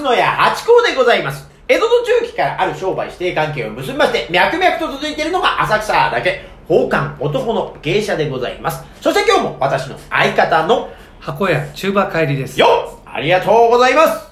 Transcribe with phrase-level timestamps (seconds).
[0.00, 1.46] 松野屋八甲でございます。
[1.68, 8.82] 江戸の中期からある商売指定関係を結びまして、脈々と続いているのが浅草だけ、宝冠男の芸者でございます。
[9.02, 10.88] そして今日も私の相方の、
[11.20, 12.58] 箱屋中馬帰りです。
[12.58, 12.66] よ
[12.96, 14.30] っありがとうございます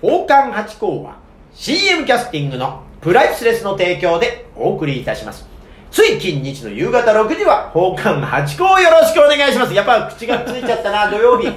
[0.00, 1.16] 宝冠八甲は
[1.52, 5.48] CM キャスティングのプライスレスの提供でお送りいたします。
[5.90, 9.74] つい近日の夕方6時は宝冠八甲をよろしくお願いします。
[9.74, 11.50] やっぱ口がついちゃったな、 土曜日。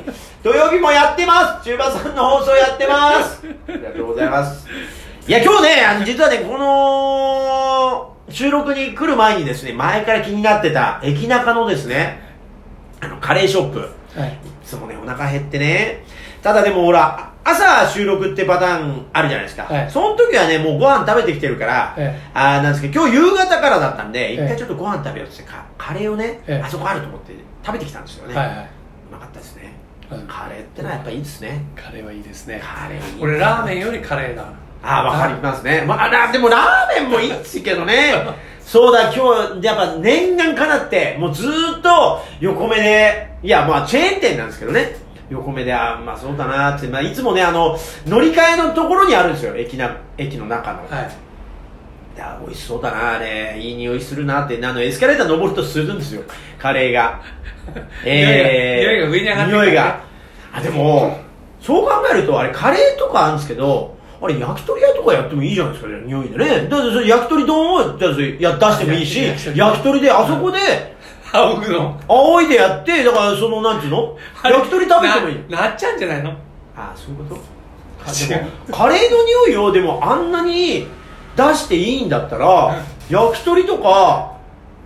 [0.43, 4.67] 土曜日もやってます中馬さんの放送やってますありがとうございます。
[5.27, 12.21] いや、今日ね、あの、実はね、この、収録に来る前にですね、前から気になってた、駅中のですね、
[13.01, 13.79] あの、カレーショップ。
[14.19, 14.29] はい。
[14.29, 14.33] い
[14.65, 16.03] つもね、お腹減ってね。
[16.41, 19.63] ただでもほら、朝収録ってパターンあるじゃないですか。
[19.63, 27.33] はいその時はね、もうご飯食べてきてるから、えあーなんですけど、今日夕方からだったんで、一ええ回ちょっとご飯食べようとして、カカレーをね、ええあそこあると思って
[27.65, 28.35] 食べてきたんですよね。
[28.35, 28.55] はいはい。
[28.55, 28.59] う
[29.13, 29.73] まかったですね。
[30.11, 31.63] うんカレーってのはやっぱいいですね。
[31.75, 32.61] カレーはいいですね。
[32.63, 34.43] カレーいい俺ラーメンよりカレーだ。
[34.83, 35.83] ああ、わかりますね。
[35.87, 38.13] まあ、らでもラーメンもいいっすけどね。
[38.65, 44.95] そうだ、今日、やっぱ念願かなって、もうずーっと横目で、いや、まあチェーン店なんですけどね。
[45.31, 50.79] 横目で、あーまあそうだなーって、まあいつもね、あの、乗り換えのところにあるんですよ、駅な、駅の中の。
[50.89, 51.11] はい。
[52.15, 53.57] いや、美味しそうだな、あれ。
[53.57, 56.23] いい匂いするなって、あの、エスカレーター登るとするんですよ、
[56.59, 57.21] カレーが。
[58.03, 59.99] 匂いが匂いが上に上がって匂いが。
[60.53, 61.17] あ、でも、
[61.61, 66.67] そう考えると、あれ、カレーとかあるんですけど、あれ、焼き鳥屋とかやってもいいじゃないですか、ね、匂いでね。
[66.69, 69.23] だって焼き鳥丼をだってや出してもいいし、
[69.55, 70.59] 焼き鳥で、あそこで、
[71.33, 71.99] あ、僕の。
[72.07, 74.17] 仰いでやって、だから、その、なんていうの？
[74.43, 75.49] 焼き鳥食べてもいい。
[75.49, 76.35] ななっちゃうんじゃないの？
[76.75, 77.41] あそういうこと？
[78.27, 80.87] でもカレーの匂いをでもあんなに
[81.35, 84.37] 出していいんだったら焼き鳥とか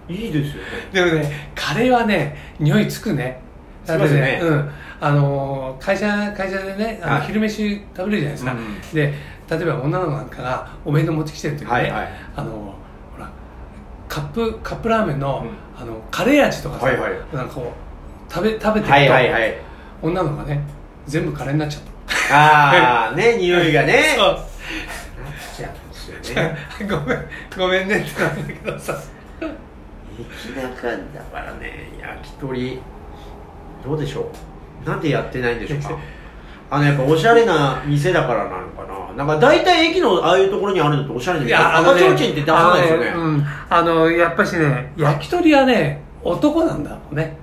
[0.09, 0.69] いいですよね。
[0.91, 3.39] でもね、カレーはね、匂いつくね。
[3.85, 4.39] つきますよね。
[4.43, 4.69] うん。
[4.99, 7.27] あのー、会社、会社でね、あのはい。
[7.27, 8.51] 昼飯食べるじゃないですか。
[8.51, 8.81] うん。
[8.93, 9.13] で、
[9.49, 12.09] 例えば女の子なんかがお弁当持ってきてる時にね、はいはい。
[12.35, 12.73] あのー、ほ
[13.17, 13.31] ら、
[14.09, 17.11] カップ、カップラーメンの、うあの、カレー味とかさ、はいはい。
[17.33, 17.73] なんかこ
[18.29, 19.57] う、食べ、食べてると、はいはいはい。
[20.01, 20.61] 女の子がね、
[21.05, 22.35] 全部カレーになっちゃった。
[22.35, 24.13] ああね匂いがね。
[24.17, 24.27] そう。
[24.27, 24.37] なっ
[25.55, 26.57] ちゃうんですよね。
[26.89, 27.25] ごめん、
[27.57, 28.97] ごめんねってなんだけどさ。
[30.17, 32.79] 駅中だからね焼き鳥。
[33.83, 34.31] どうでしょ
[34.85, 34.89] う。
[34.89, 35.89] なんでやってないんでしょうか？
[36.69, 43.45] あのやっぱおしゃれな店だからなのかななんか大体駅のああいうところにあるのっておしゃれな店赤ちょうちんって出さないですよねあのうん。
[43.69, 47.37] あの、やっぱしね、焼き鳥はね、男なんだろうね。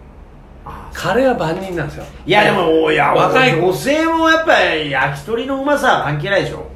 [0.64, 2.04] あカレーは万人なんですよ。
[2.26, 6.66] いやでも、いや、若い子女性もやっぱり焼き鳥のうまさは関係ないでしょ。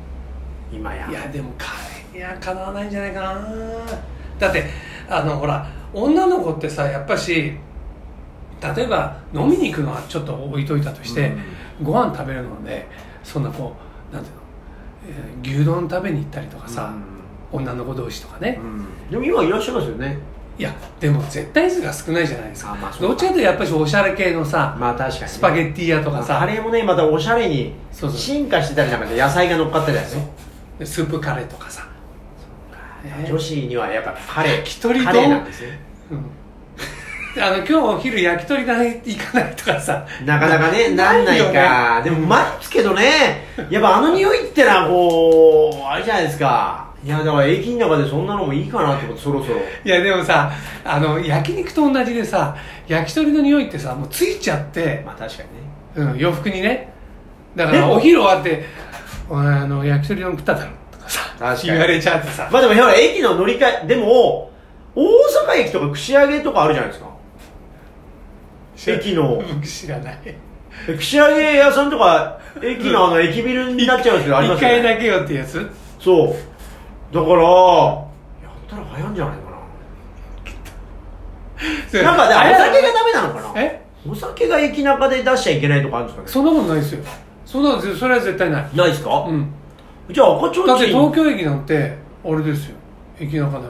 [0.73, 1.09] 今や。
[1.09, 1.67] いや、でもカ
[2.15, 3.49] レーにはかなわないんじゃないかな。
[4.39, 4.65] だって、
[5.09, 7.53] あの、ほら、女の子ってさ、やっぱし、
[8.75, 11.33] 例えば飲みに行くのはちょっと置いといたとして、
[11.83, 12.87] ご飯食べるので、
[13.23, 13.75] そんなこ
[14.11, 14.43] う、なんていうの、
[15.09, 16.93] えー牛丼食べに行ったりとかさ、
[17.53, 19.11] 女の子同士とかね、うん。
[19.11, 20.19] でも今いらっしゃいますよね。
[20.59, 25.29] いやでも絶対数が少ないじゃないですか、あまあどっちかというとやっぱりおしゃれ系のさ、まあ確かに、ね。
[25.29, 30.31] スパゲッティ屋とかさ、カレーもね、またおしゃれに進化してたりなんかで野菜が乗っかったりだよね。
[30.79, 31.83] でスープカレーとかさ、
[33.05, 34.57] ね女子にはやっぱカレー。
[34.57, 35.79] 焼き鳥とカレーなんですね。
[36.11, 36.25] うん、
[37.39, 42.01] あの今日お昼焼き鳥が行かないとかさなかなかね、なんないよか。
[42.03, 43.47] でもうまいですけどね。
[43.71, 46.91] やっぱあの匂いってのはこう、あれじゃないですか。
[47.05, 49.61] いや、だから駅の中でそんなのもいいかなってこと、そろそろ。
[49.85, 50.51] いやでもさ
[50.85, 52.57] あの焼肉と同じでさ
[52.89, 56.13] 焼き鳥の匂いってさもうついちゃって、まあ確かにね。
[56.13, 56.93] うん、洋服にね
[57.55, 58.67] だからお昼終わって
[59.31, 64.51] 「お前あの焼き鳥丼食っただろ」とかさ確かに言われちゃってさまあでも、ほら、駅の乗り換え、でも、
[64.95, 67.16] 大阪駅とか串揚げとかあるじゃないですか。
[68.87, 70.19] 駅の、僕知らない。
[70.99, 75.67] 串揚げ屋さんとか、駅のあの、駅ビルになっちゃうんですけど、ありますよ回だけよってやつ？
[75.99, 77.15] そう。
[77.15, 77.45] だから、やっ
[78.69, 79.51] たら流行んじゃないか
[81.97, 82.03] な。
[82.03, 83.61] なんか、でお酒がダメなのかな？
[83.63, 83.83] え？
[84.09, 87.03] お酒が駅中で出しちゃいけないとかあるんですかそんなことないですよ。
[87.45, 88.63] そんなそれは絶対ない。
[88.63, 89.27] ねないですか？
[89.29, 89.51] うん。
[90.11, 92.77] じゃあ赤ちょうだってちん東京駅なんてあれですよ。
[93.19, 93.67] 駅中で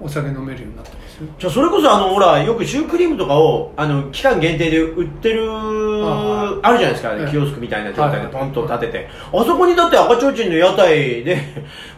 [0.00, 7.30] お酒飲めるようになってますよじゃあそれこそあのほらよくシュークリームとかをあの期間限定で売ってるはいあるじゃないですか、ええ。
[7.30, 11.38] キオスクみたいな状態はいでポンと立てて、あそこにだって赤ちょうちんの屋台で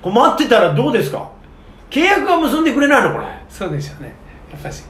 [0.03, 1.31] こう待ってたらどうですか？
[1.91, 3.41] 契約は結んでくれないのかな？
[3.49, 4.13] そうでしょうね。
[4.53, 4.85] やっぱし。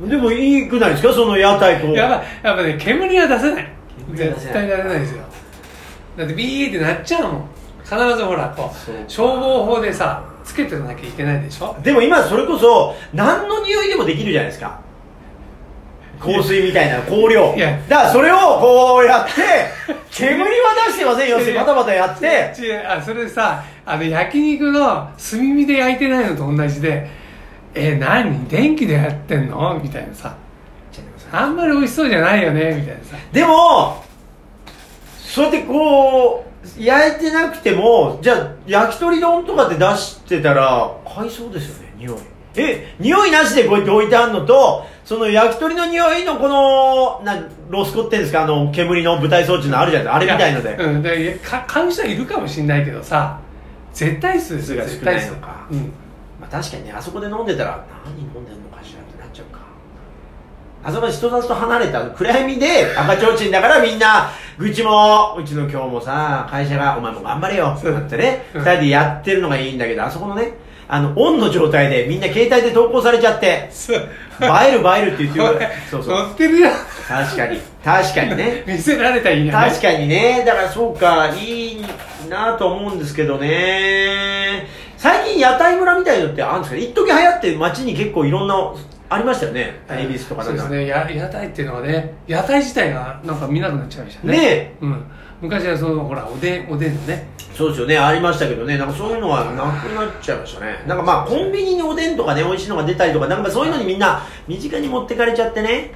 [0.00, 1.12] でもいいくないですか？
[1.12, 1.86] その屋台と。
[1.88, 3.68] やっぱやっぱね煙は出せない。
[4.14, 5.22] 絶対出せないですよ。
[6.16, 7.44] だってビーってなっちゃうもん。
[7.82, 11.76] 必ずほらこう消防法でさつけてなきゃいけないでしょ？
[11.82, 14.80] でも今それこそ何の匂いでもできるじゃないですか。
[16.20, 17.54] 香水みたいな香料。
[17.56, 17.78] いや。
[17.88, 19.32] だからそれをこうやって
[20.12, 20.48] 煙は
[20.88, 21.38] 出してませんよ。
[21.38, 22.52] ってバタバタやって。
[22.60, 24.80] 違うあそれさあの焼肉の
[25.16, 27.08] 炭火で焼いてないのと同じで
[27.74, 28.46] え何？
[28.48, 29.80] 電気でやってんの？
[29.82, 30.34] みたいなさ
[31.32, 33.16] あんまり美味しそうじゃないよねみたいなさ。
[33.32, 34.04] でも
[35.16, 42.18] そうやってこう焼いてなくてもじゃあ焼き鳥丼とかって出してたら買いそうですよね匂い。
[42.56, 53.40] え匂いなしでこうやって置いてあるのとその焼き鳥の匂いのこのなロスコってんですかあの煙の舞台装置のあるじゃないですかあれみたいので、うん、でか買う人はいるかもしれないけどさ
[53.92, 55.66] 絶対数ですよ数が少絶対数ないのか。
[55.70, 55.78] うん。
[56.40, 59.60] まあ、確かにねあそこで飲んでたら何飲んでんのかしらってなっちゃうか
[60.82, 67.74] あそこで人里と離れた暗闇で赤ちょうちんだからみんな愚痴もうちの今日もさ会社がお前も頑張れよ。
[67.78, 68.44] ってなってね。
[68.54, 70.54] うん二人でやってるのがいいんだけどあそこのね
[70.88, 73.70] あのオンの状態でみんな携帯で投稿されちゃって。
[74.42, 76.14] 映える映えるって言ってるそうそう。
[76.14, 76.72] 乗ってるやん
[77.06, 77.60] 確かに。
[77.84, 78.64] 確かにね。
[78.66, 80.42] 見せられたらいいやね確かにね。
[80.46, 81.84] だからそうかいい
[82.28, 84.66] なと思うんですけどね。
[84.96, 88.54] 最近屋台村みたいのってあるんですか一時流行って街に結構いろんな
[89.12, 90.86] ありましたよね恵比寿とかそうですね。
[90.86, 94.38] や屋台っていうのはね屋台自体がなんか見なくなっちゃいましたね。
[94.38, 95.04] ねうん、
[95.42, 97.26] 昔はそのほらおでんおでんのね。
[97.52, 97.98] そうですよね。
[97.98, 98.78] ありましたけどね。
[98.78, 100.84] なんかそういうのはなくなっちゃいましたね。
[100.86, 105.86] なんかまあコンビニにおでんとかね美味しいのが出たりとかなんかそういうのにみんな身近に持ってかれちゃってね。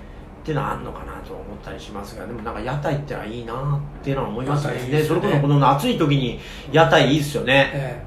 [0.42, 2.26] っていうのはあるのかなと思ったりしますが。
[2.26, 4.74] でもなんか屋台ってのはいいなっていうのは思いますね。
[4.90, 5.02] ね。
[5.02, 6.40] それこそこの暑い時に
[6.72, 8.02] 屋台いいっすよね、え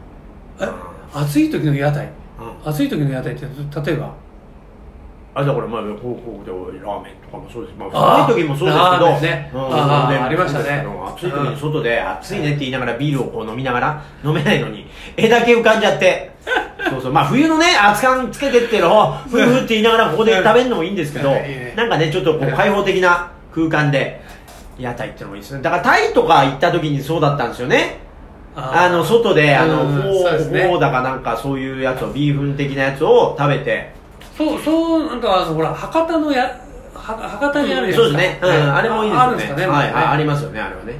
[0.59, 0.65] え。
[0.65, 0.67] え
[1.13, 2.09] 暑い時の屋台？
[2.65, 2.69] うん。
[2.69, 4.26] 暑い時の屋台って例えば？
[5.39, 5.99] あだからまあでラー
[7.03, 7.75] メンとかもそうです。
[7.77, 9.51] まあ寒い時もそうですけどね。
[9.53, 10.83] うんあありましたね。
[11.15, 16.31] 暑い時に外で暑いねって言いながらビールをこう飲みながら飲めないのに絵だけ浮かんじゃって。
[16.89, 17.11] そうそう。
[17.11, 21.31] まあ冬のね熱燗つけてってのをふうふうって言いながらここで食べるのもいいんですけど
[21.75, 24.21] なんかねちょっとこう開放的な空間で
[24.79, 25.61] 屋台ってのもいいですね。
[25.61, 27.99] だからタイとか行った時にそうだったんですよね。
[28.55, 29.91] あの外であのうん。
[29.93, 30.61] フォそうですね。
[30.61, 33.96] ーフォーだかなんかそういうやつをビーフン的なやつを食べて
[34.37, 36.43] そうそうなんかほら博多のや
[36.93, 39.21] は博多にあるやつそうですね、うん、あれもいいですよね。
[39.21, 40.93] あるんですかねはい、あありまますよねあれはね。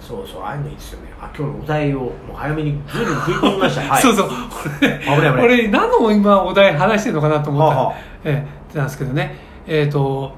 [0.00, 1.12] そうそうああいうのいいですよね。
[1.20, 3.82] あ今日のお題をもう早めにずいぶん食い込みました。
[3.88, 4.02] はい。
[4.02, 4.28] そうそう。
[4.28, 5.30] 危ない危ない。
[5.44, 7.96] 俺何の今お題話してるのかなと思ったら、はあはあ。
[8.24, 9.36] ええなんですけどね。
[9.66, 10.32] えっ、と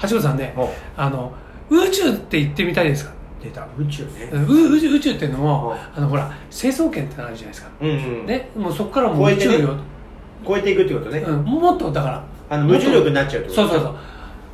[0.00, 1.32] 橋本さんねおあの
[1.68, 3.12] 宇宙って行ってみたいですか？
[3.42, 3.66] 出た。
[3.78, 4.30] 宇宙ね。
[4.32, 8.26] う宇宙宇宙っていうのもはあのほら成層圏ってのあるじゃないですか、うんうん。
[8.26, 9.76] ねもうそこからもう宇宙よ、
[10.46, 12.24] 超えていくってことね、うん、もっとだから。
[12.50, 13.96] あの無重力になっちゃうってことそうそう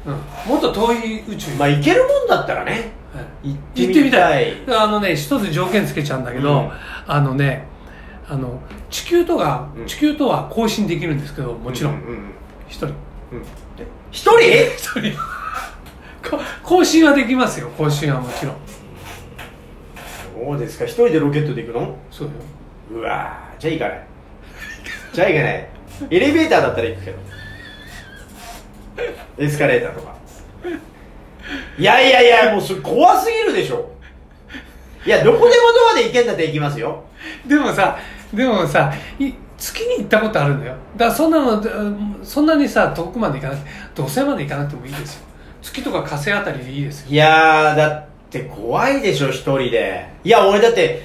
[0.06, 0.14] そう、
[0.46, 1.54] うん、もっと遠い宇宙。
[1.56, 2.92] まあ行けるもんだったらね。
[3.12, 4.54] はい行ってみみたい。
[4.69, 6.70] あのね一つ条件つけちゃうんだけど、うん。
[7.06, 7.66] あのね
[8.28, 9.87] あの地球とが、うん。
[9.87, 11.94] 地球とは交信できるんですけどもちろん。
[11.94, 12.31] うんうん
[12.69, 12.87] 一、人。
[12.87, 12.94] うん。
[13.78, 14.40] え一人？
[14.76, 15.19] 一人。
[16.31, 17.69] こ交信はできますよ。
[17.76, 18.56] 交信はもちろん。
[20.46, 20.84] そうですか。
[20.84, 21.96] 一人でロケットで行くの？
[22.12, 22.34] そうよ。
[22.92, 23.60] うわー。
[23.60, 24.06] じゃあ行かない。
[25.12, 25.69] じゃあ行かない
[26.11, 27.19] エレベーターだったら行くけど。
[29.38, 30.14] エスカレーターとか。
[31.79, 33.91] いやいやいやもうそれ怖すぎるでしょ。
[35.05, 37.02] いやどこでもドアで行けんだって行きますよ。
[37.47, 37.99] でもさ
[38.32, 40.75] でもさい月に行ったことあるのよ。
[40.97, 45.23] だからそんなのうんそんなにさ遠くまで行かなくて土星まで行かなくてもいいですよ。
[45.62, 47.06] 月とか火星あたりでいいですよ。
[47.11, 50.06] いやーだって怖いでしょ一人で。
[50.25, 51.02] いや俺だって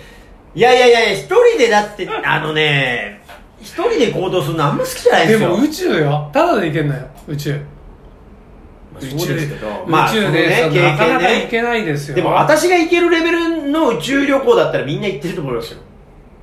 [0.54, 3.22] いやいやいやいや一人でだってあのね
[3.62, 5.40] 一人で行動するのあんま好きじゃないでよ。
[5.40, 6.30] ですも宇宙よ。
[6.34, 7.62] ただで行けんのよ宇宙。
[8.94, 9.68] まあそうですけど。
[9.86, 12.16] 宇宙で、そのなかなかね行けないですよ。
[12.16, 15.80] でも私が行けるレベルの宇宙旅行だったらみんな行ってると思いますよ。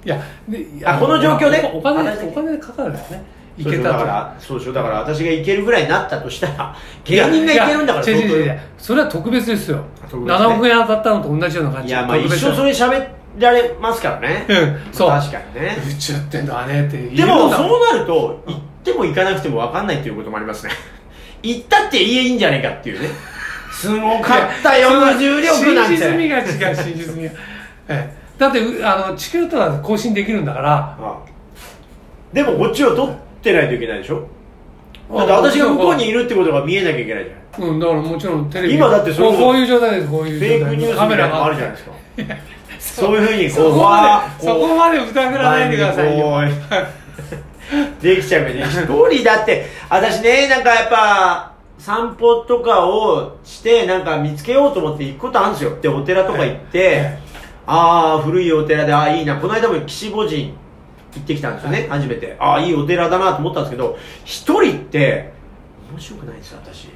[0.05, 1.63] いやであこの状況で？
[1.73, 3.07] おお金私お金かかるんだよ。
[3.11, 3.23] ね
[3.57, 4.05] 行けたと。
[4.05, 9.85] らそうでしょだから私が行けるぐらいになったとしたら芸人が行けるんだからいや違う違う違う相それは特別ですよ。
[10.11, 10.45] 特別ね。
[10.47, 11.89] 7億円当たったのと同じような感じ。
[11.89, 14.47] 当いやまあ一生それ喋られますからね。
[14.49, 14.55] う
[14.91, 15.09] んそう。
[15.11, 15.77] 確かにね。
[15.91, 20.73] 宇宙ってんだねってでもそうなると行っても行かなくても分かんないっていうこともありますね。
[21.43, 23.09] 行ったって言えいいんじゃないかっていうね。
[23.73, 24.91] すごかったよ。
[24.91, 25.97] 無重力なんて。
[25.97, 27.31] 真実味が違う真実味が、
[27.89, 28.23] ええ。
[28.39, 30.73] だってうあの地球とは交信できるんだから。
[30.75, 31.17] ああ。
[32.33, 33.11] でもこっちを撮っ
[33.43, 34.27] てないといけないでしょ？
[35.15, 37.69] だって私が向こうにいるってことが見えなきゃいけないじゃん。
[37.69, 40.59] うんだからもちろんテレビ今だってそれこうこういう状態ですこういうフ状態。
[40.59, 41.93] ェイクニュースみたいなのもあるじゃないですか
[42.83, 43.77] そういうふうにこそうそ
[44.67, 46.41] こまで疑らないでくださいよ。
[48.03, 55.81] できちゃうけどね一人だって私ねなんかやっぱ散歩とかをしてなんか見つけようと思って行くことあるんですよ。
[55.81, 57.19] でお寺とか行って、はい。
[57.67, 59.39] ああ古いお寺でああいいな。
[59.41, 60.55] この間も岸母神
[61.15, 62.01] 行ってきたんですよね、はい。
[62.01, 62.37] 初めて。
[62.39, 65.33] ああいいお寺だなと思ったんですけど一人って
[65.91, 66.89] 面白くないんですよ私。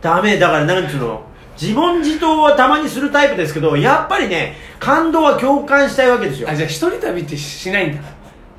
[0.00, 0.38] ダメ。
[0.38, 1.22] だからなんつうの？
[1.60, 6.48] 自問自答はたまにするタイプですけどやっぱりね感動は共感したいわけですよ。
[6.48, 8.02] あじゃあ一人旅ってしないんだ。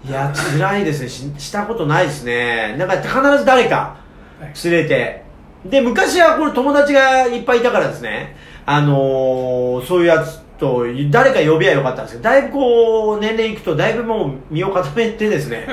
[0.07, 1.09] いや辛いですね。
[1.09, 2.75] ししたことないですね。
[2.77, 3.97] なんか必ず誰か
[4.39, 4.53] はい。
[4.69, 5.23] 連れて。
[5.65, 8.35] で昔はこれ友達がいっぱいいたからですね。
[8.65, 15.67] あのーそういうやつと誰か呼びゃよかったんですけどだいぶこう年齢いくとだいぶもう身を固めてですね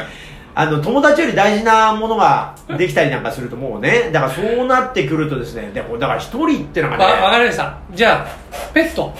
[0.55, 7.79] あの友達より大事なものができたりなんかするともうねだからそうなってくるとですねでもだから一人ってのがねわわかりました。
[7.93, 9.15] じゃあペット。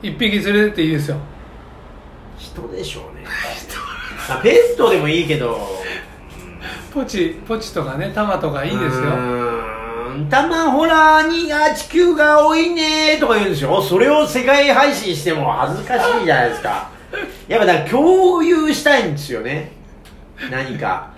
[0.00, 1.16] 一匹連れてっていいですよ。
[2.38, 3.26] 人でしょうね。
[4.30, 5.58] あペットでもいいけど。
[6.94, 9.02] ポチポチとかねタマとかいいですよ。
[9.02, 16.90] うーんたまほらにあ地球が多いねとか言うんでしょそれを世界配信しても恥ずかしいじゃないですか。
[17.46, 19.72] やっぱだから共有したいんですよね
[20.50, 21.10] 何か。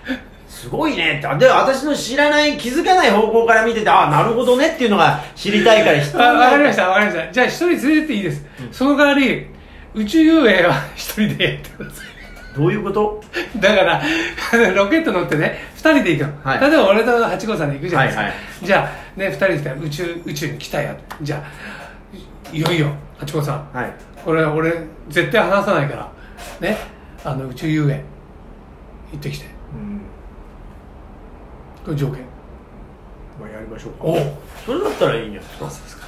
[0.47, 1.21] すごいね。
[1.25, 7.31] ってで私の知らない気づかない方向から見ててああなるほどねっていうのが知りたいから人あわかりましたわかりました。
[7.31, 9.47] じゃあ一人連れてっていいです、その代わり
[9.93, 12.07] 宇宙遊泳は一人でやってください
[12.53, 13.23] どういうこと？
[13.61, 14.01] だから
[14.73, 16.59] ロケット乗ってね2人で行くの、はい。
[16.59, 23.69] 例えば俺と八号さんで行くじゃないですか、はいはじゃあね2人で来たら宇宙宇宙に来たよじゃあいいよいよ八号さん。
[23.73, 23.93] はい。
[24.25, 24.73] これ俺
[25.07, 26.11] 絶対話さないから。
[26.59, 26.77] ね。
[27.23, 28.03] あの宇宙遊泳
[29.11, 29.45] 行ってきて。
[29.45, 30.01] うん。
[31.85, 32.19] これ条件。
[33.39, 33.97] まあやりましょうか。
[34.01, 34.17] おう。
[34.65, 35.69] それだったらいいんじゃないですか。
[35.69, 36.07] そうですか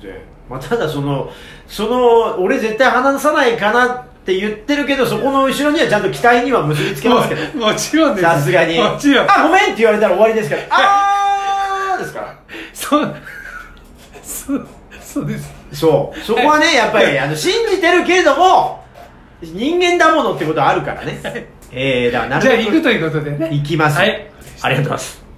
[0.00, 0.20] 全然。
[0.48, 1.30] まあ、ただその
[1.66, 7.58] その俺絶対話さないかなって言ってるけどそこの後ろにはちゃんと期待には結びつけますけど。
[7.58, 8.24] ももちろんです。
[8.24, 8.78] さすがに。
[8.78, 9.30] もちろん。
[9.30, 12.38] あごめんって言われたら終わりですからあーですから。
[12.72, 13.16] そう。
[14.22, 14.66] そう
[15.00, 15.52] そうです。
[15.72, 16.20] そう。
[16.20, 18.84] そこはねやっぱりあの信じてるけれども
[19.42, 21.20] 人間だものってことはあるからね
[21.72, 23.48] ええー、だからなるじゃあ行くということでね。
[23.50, 23.98] 行きます。
[23.98, 24.30] はい。
[24.62, 25.31] ありがとうございます